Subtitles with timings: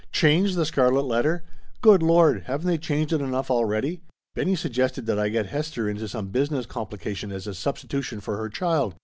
[0.11, 1.43] Change The Scarlet Letter?
[1.81, 4.01] Good Lord, haven't they changed it enough already?
[4.33, 8.35] Benny suggested that I get Hester into some business compli cation as a substitution for
[8.37, 8.95] her child